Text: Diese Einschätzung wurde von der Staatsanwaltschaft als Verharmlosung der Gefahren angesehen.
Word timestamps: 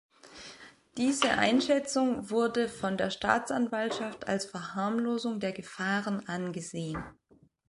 Diese 0.97 1.29
Einschätzung 1.29 2.31
wurde 2.31 2.69
von 2.69 2.97
der 2.97 3.11
Staatsanwaltschaft 3.11 4.27
als 4.27 4.47
Verharmlosung 4.47 5.39
der 5.39 5.51
Gefahren 5.51 6.27
angesehen. 6.27 7.03